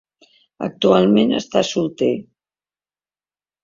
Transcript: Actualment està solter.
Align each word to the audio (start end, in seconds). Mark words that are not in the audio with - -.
Actualment 0.67 1.35
està 1.43 1.65
solter. 1.75 2.11